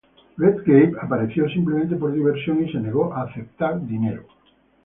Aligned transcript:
Redgrave 0.39 0.93
apareció 0.99 1.47
simplemente 1.47 1.95
por 1.95 2.11
diversión 2.11 2.65
y 2.67 2.71
se 2.71 2.79
negó 2.79 3.13
a 3.13 3.21
aceptar 3.25 3.85
dinero. 3.85 4.23